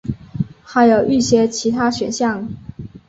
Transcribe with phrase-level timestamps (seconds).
[0.63, 2.49] 还有一些其他选项。